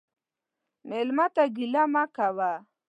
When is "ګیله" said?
1.55-1.83